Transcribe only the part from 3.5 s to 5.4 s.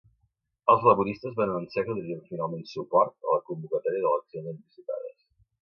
convocatòria d’eleccions anticipades.